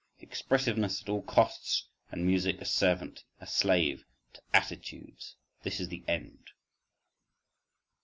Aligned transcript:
Expressiveness 0.29 0.99
at 1.03 1.09
all 1.09 1.21
costs 1.21 1.87
and 2.09 2.25
music 2.25 2.59
a 2.59 2.65
servant, 2.65 3.23
a 3.39 3.45
slave 3.45 4.03
to 4.33 4.41
attitudes—this 4.51 5.79
is 5.79 5.89
the 5.89 6.03
end. 6.07 6.49